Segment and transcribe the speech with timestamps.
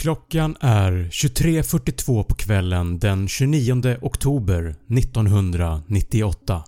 [0.00, 6.64] Klockan är 23.42 på kvällen den 29 oktober 1998.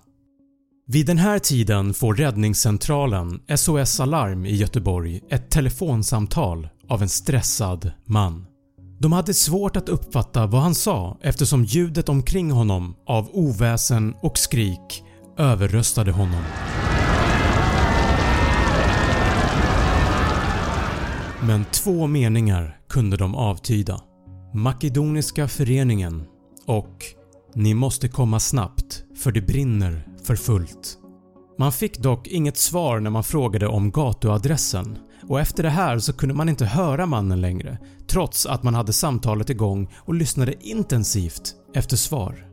[0.87, 7.91] Vid den här tiden får räddningscentralen SOS Alarm i Göteborg ett telefonsamtal av en stressad
[8.05, 8.45] man.
[8.99, 14.37] De hade svårt att uppfatta vad han sa eftersom ljudet omkring honom av oväsen och
[14.37, 15.03] skrik
[15.37, 16.43] överröstade honom.
[21.47, 24.01] Men två meningar kunde de avtyda.
[24.53, 26.23] Makedoniska föreningen
[26.65, 27.05] och
[27.55, 30.97] “Ni måste komma snabbt för det brinner för fullt”.
[31.57, 34.97] Man fick dock inget svar när man frågade om gatuadressen
[35.27, 38.93] och efter det här så kunde man inte höra mannen längre trots att man hade
[38.93, 42.52] samtalet igång och lyssnade intensivt efter svar.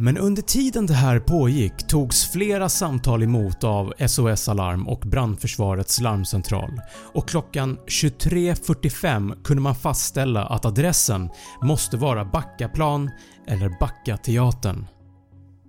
[0.00, 6.00] Men under tiden det här pågick togs flera samtal emot av SOS Alarm och brandförsvarets
[6.00, 6.80] larmcentral
[7.14, 11.30] och klockan 23.45 kunde man fastställa att adressen
[11.62, 13.10] måste vara Backaplan
[13.46, 14.86] eller Backateatern.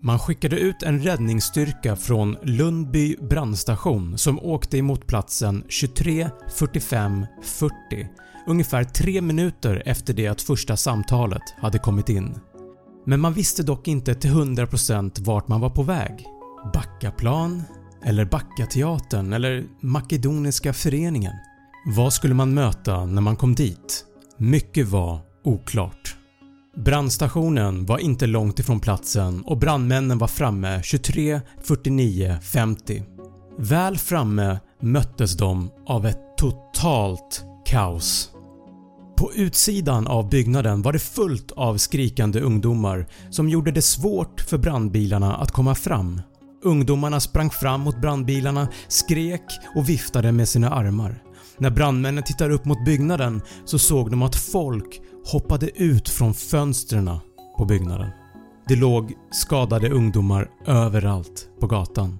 [0.01, 8.07] Man skickade ut en räddningsstyrka från Lundby brandstation som åkte emot platsen 23.45.40
[8.47, 12.35] ungefär 3 minuter efter det att första samtalet hade kommit in.
[13.09, 16.25] Men man visste dock inte till 100% vart man var på väg.
[16.73, 17.63] Backaplan?
[18.05, 19.33] Eller Backateatern?
[19.33, 21.33] Eller Makedoniska föreningen?
[21.85, 24.05] Vad skulle man möta när man kom dit?
[24.37, 26.15] Mycket var oklart.
[26.77, 33.03] Brandstationen var inte långt ifrån platsen och brandmännen var framme 23.49.50.
[33.57, 38.31] Väl framme möttes de av ett totalt kaos.
[39.19, 44.57] På utsidan av byggnaden var det fullt av skrikande ungdomar som gjorde det svårt för
[44.57, 46.21] brandbilarna att komma fram.
[46.63, 49.43] Ungdomarna sprang fram mot brandbilarna, skrek
[49.75, 51.23] och viftade med sina armar.
[51.57, 57.11] När brandmännen tittade upp mot byggnaden så såg de att folk hoppade ut från fönstren
[57.57, 58.09] på byggnaden.
[58.67, 62.19] Det låg skadade ungdomar överallt på gatan.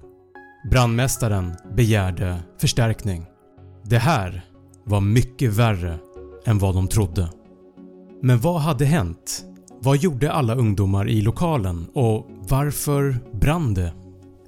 [0.70, 3.26] Brandmästaren begärde förstärkning.
[3.84, 4.44] Det här
[4.84, 5.98] var mycket värre
[6.46, 7.28] än vad de trodde.
[8.22, 9.44] Men vad hade hänt?
[9.82, 13.92] Vad gjorde alla ungdomar i lokalen och varför brann det?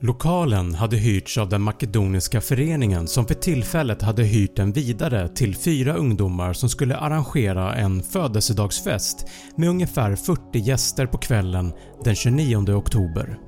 [0.01, 5.57] Lokalen hade hyrts av den makedoniska föreningen som för tillfället hade hyrt den vidare till
[5.57, 9.27] fyra ungdomar som skulle arrangera en födelsedagsfest
[9.57, 11.73] med ungefär 40 gäster på kvällen
[12.05, 13.39] den 29 oktober.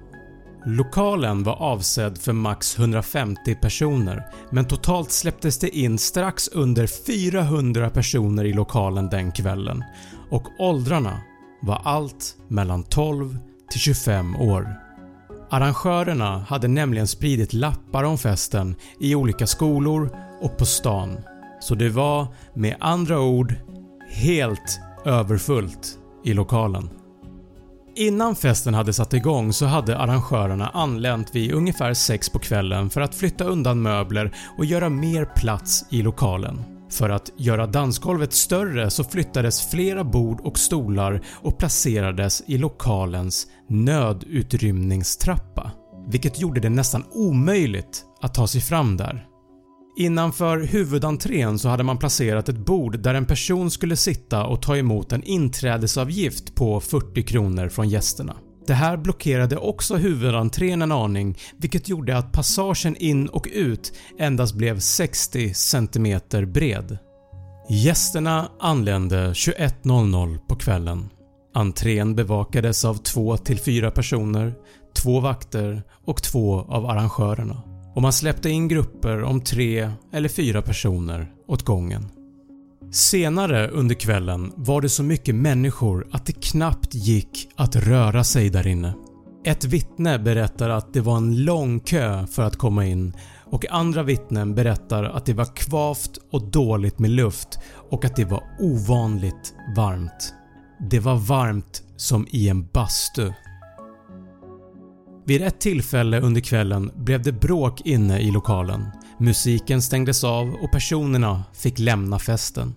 [0.66, 7.90] Lokalen var avsedd för max 150 personer men totalt släpptes det in strax under 400
[7.90, 9.84] personer i lokalen den kvällen
[10.30, 11.20] och åldrarna
[11.62, 13.38] var allt mellan 12
[13.70, 14.80] till 25 år.
[15.50, 21.18] Arrangörerna hade nämligen spridit lappar om festen i olika skolor och på stan
[21.60, 23.54] så det var med andra ord
[24.10, 26.90] helt överfullt i lokalen.
[27.96, 33.00] Innan festen hade satt igång så hade arrangörerna anlänt vid ungefär 6 på kvällen för
[33.00, 36.62] att flytta undan möbler och göra mer plats i lokalen.
[36.90, 43.46] För att göra dansgolvet större så flyttades flera bord och stolar och placerades i lokalens
[43.68, 45.70] nödutrymningstrappa
[46.06, 49.26] vilket gjorde det nästan omöjligt att ta sig fram där.
[49.96, 54.76] Innanför huvudentrén så hade man placerat ett bord där en person skulle sitta och ta
[54.76, 58.36] emot en inträdesavgift på 40 kronor från gästerna.
[58.66, 64.54] Det här blockerade också huvudentrén en aning vilket gjorde att passagen in och ut endast
[64.54, 66.20] blev 60 cm
[66.52, 66.98] bred.
[67.68, 71.10] Gästerna anlände 21.00 på kvällen.
[71.54, 74.54] Entrén bevakades av 2-4 personer,
[74.96, 80.62] två vakter och två av arrangörerna och man släppte in grupper om 3 eller 4
[80.62, 82.06] personer åt gången.
[82.92, 88.50] Senare under kvällen var det så mycket människor att det knappt gick att röra sig
[88.50, 88.94] där inne.
[89.44, 93.12] Ett vittne berättar att det var en lång kö för att komma in
[93.44, 97.58] och andra vittnen berättar att det var kvavt och dåligt med luft
[97.90, 100.34] och att det var ovanligt varmt.
[100.90, 103.32] Det var varmt som i en bastu.
[105.26, 108.86] Vid ett tillfälle under kvällen blev det bråk inne i lokalen.
[109.18, 112.74] Musiken stängdes av och personerna fick lämna festen.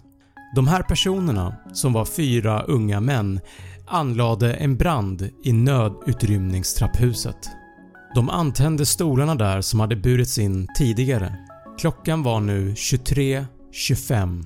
[0.56, 3.40] De här personerna, som var fyra unga män,
[3.88, 7.50] anlade en brand i nödutrymningstrapphuset.
[8.16, 11.36] De antände stolarna där som hade burits in tidigare.
[11.80, 14.46] Klockan var nu 23.25.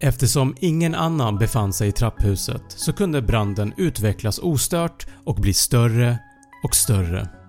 [0.00, 6.18] Eftersom ingen annan befann sig i trapphuset så kunde branden utvecklas ostört och bli större
[6.64, 7.39] och större.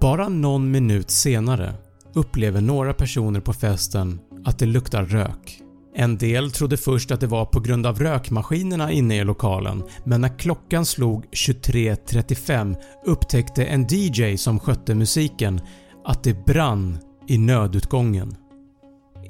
[0.00, 1.74] Bara någon minut senare
[2.14, 5.62] upplever några personer på festen att det luktar rök.
[5.94, 10.20] En del trodde först att det var på grund av rökmaskinerna inne i lokalen men
[10.20, 15.60] när klockan slog 23.35 upptäckte en DJ som skötte musiken
[16.04, 16.98] att det brann
[17.28, 18.36] i nödutgången.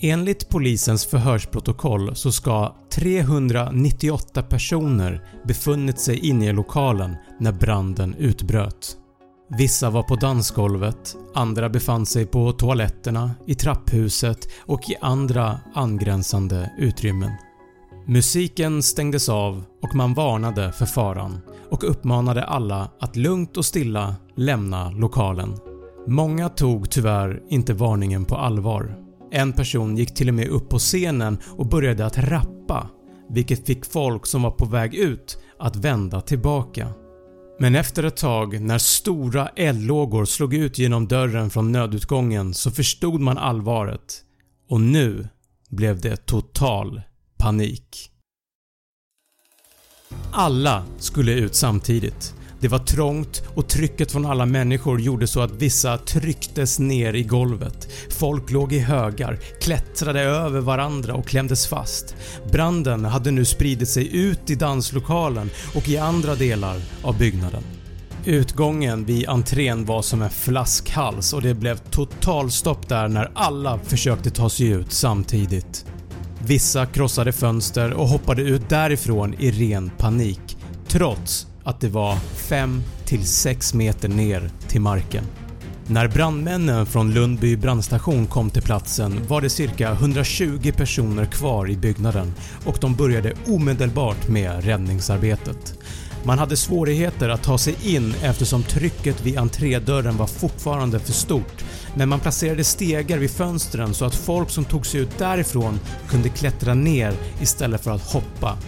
[0.00, 8.97] Enligt polisens förhörsprotokoll så ska 398 personer befunnit sig inne i lokalen när branden utbröt.
[9.59, 16.73] Vissa var på dansgolvet, andra befann sig på toaletterna, i trapphuset och i andra angränsande
[16.79, 17.31] utrymmen.
[18.07, 21.41] Musiken stängdes av och man varnade för faran
[21.71, 25.59] och uppmanade alla att lugnt och stilla lämna lokalen.
[26.07, 28.99] Många tog tyvärr inte varningen på allvar.
[29.31, 32.89] En person gick till och med upp på scenen och började att rappa
[33.29, 36.89] vilket fick folk som var på väg ut att vända tillbaka.
[37.62, 43.20] Men efter ett tag när stora eldlågor slog ut genom dörren från nödutgången så förstod
[43.20, 44.25] man allvaret
[44.69, 45.29] och nu
[45.69, 47.03] blev det total
[47.37, 48.11] panik.
[50.32, 52.35] Alla skulle ut samtidigt.
[52.62, 57.23] Det var trångt och trycket från alla människor gjorde så att vissa trycktes ner i
[57.23, 57.88] golvet.
[58.11, 62.17] Folk låg i högar, klättrade över varandra och klämdes fast.
[62.53, 67.62] Branden hade nu spridit sig ut i danslokalen och i andra delar av byggnaden.
[68.25, 74.31] Utgången vid entrén var som en flaskhals och det blev totalstopp där när alla försökte
[74.31, 75.87] ta sig ut samtidigt.
[76.47, 80.56] Vissa krossade fönster och hoppade ut därifrån i ren panik
[80.88, 82.14] trots att det var
[82.49, 85.25] 5-6 meter ner till marken.
[85.87, 91.76] När brandmännen från Lundby brandstation kom till platsen var det cirka 120 personer kvar i
[91.76, 95.79] byggnaden och de började omedelbart med räddningsarbetet.
[96.25, 101.65] Man hade svårigheter att ta sig in eftersom trycket vid entrédörren var fortfarande för stort
[101.97, 106.29] men man placerade stegar vid fönstren så att folk som tog sig ut därifrån kunde
[106.29, 108.58] klättra ner istället för att hoppa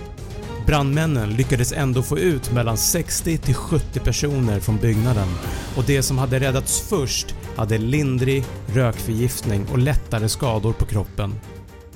[0.66, 5.28] Brandmännen lyckades ändå få ut mellan 60-70 personer från byggnaden
[5.76, 11.34] och de som hade räddats först hade lindrig rökförgiftning och lättare skador på kroppen.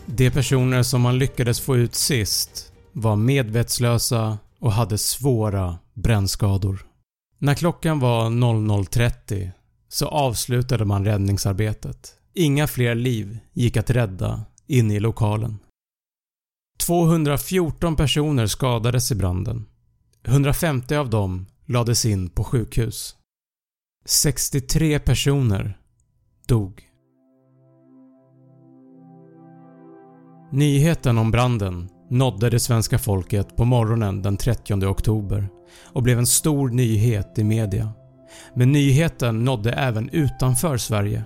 [0.07, 6.87] De personer som man lyckades få ut sist var medvetslösa och hade svåra brännskador.
[7.39, 9.51] När klockan var 00.30
[9.89, 12.15] så avslutade man räddningsarbetet.
[12.35, 15.59] Inga fler liv gick att rädda inne i lokalen.
[16.87, 19.67] 214 personer skadades i branden.
[20.27, 23.17] 150 av dem lades in på sjukhus.
[24.07, 25.79] 63 personer
[26.47, 26.83] dog.
[30.53, 35.49] Nyheten om branden nådde det svenska folket på morgonen den 30 oktober
[35.85, 37.93] och blev en stor nyhet i media.
[38.55, 41.25] Men nyheten nådde även utanför Sverige.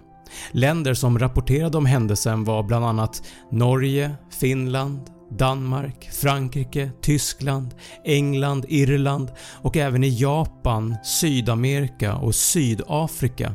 [0.52, 5.00] Länder som rapporterade om händelsen var bland annat Norge, Finland,
[5.38, 7.74] Danmark, Frankrike, Tyskland,
[8.04, 9.30] England, Irland
[9.62, 13.54] och även i Japan, Sydamerika och Sydafrika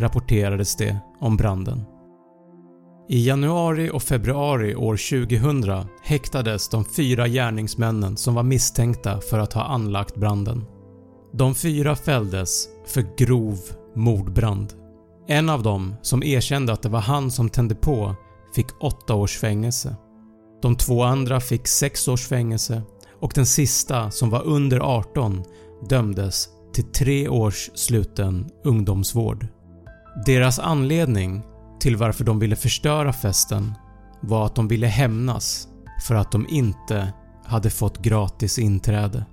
[0.00, 1.84] rapporterades det om branden.
[3.10, 9.52] I januari och februari år 2000 häktades de fyra gärningsmännen som var misstänkta för att
[9.52, 10.64] ha anlagt branden.
[11.32, 13.58] De fyra fälldes för grov
[13.94, 14.72] mordbrand.
[15.28, 18.14] En av dem, som erkände att det var han som tände på,
[18.54, 19.96] fick 8 års fängelse.
[20.62, 22.82] De två andra fick 6 års fängelse
[23.20, 25.42] och den sista som var under 18
[25.88, 29.46] dömdes till 3 års sluten ungdomsvård.
[30.26, 31.42] Deras anledning
[31.80, 33.74] till varför de ville förstöra festen
[34.20, 35.68] var att de ville hämnas
[36.06, 37.12] för att de inte
[37.44, 39.26] hade fått gratis inträde.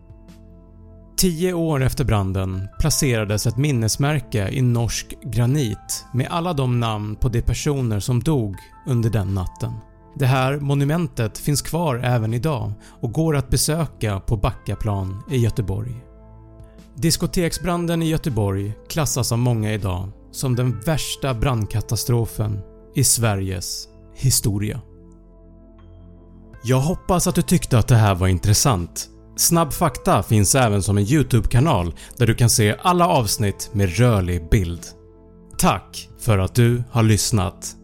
[1.18, 7.30] Tio år efter branden placerades ett minnesmärke i norsk granit med alla de namn på
[7.30, 8.56] de personer som dog
[8.88, 9.72] under den natten.
[10.20, 15.96] Det här monumentet finns kvar även idag och går att besöka på Backaplan i Göteborg.
[16.96, 22.60] Diskoteksbranden i Göteborg klassas av många idag som den värsta brandkatastrofen
[22.96, 24.82] i Sveriges historia.
[26.64, 29.10] Jag hoppas att du tyckte att det här var intressant.
[29.38, 34.50] Snabb fakta finns även som en YouTube-kanal där du kan se alla avsnitt med rörlig
[34.50, 34.82] bild.
[35.58, 37.76] Tack för att du har lyssnat